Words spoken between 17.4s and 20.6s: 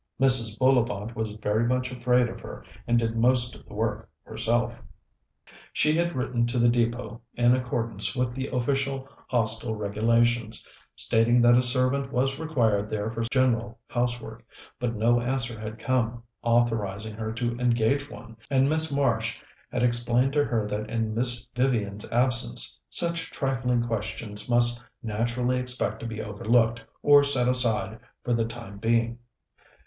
engage one, and Miss Marsh had explained to